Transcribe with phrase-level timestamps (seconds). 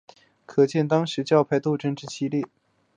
[0.47, 2.43] 可见当时教派斗争之激烈。